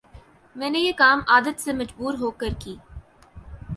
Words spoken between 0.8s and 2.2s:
کام عادت سے مجبور